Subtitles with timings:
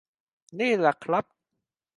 [0.59, 1.25] นี่แหละครับ